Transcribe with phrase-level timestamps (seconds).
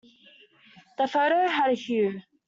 [0.97, 2.23] The photo had a hue.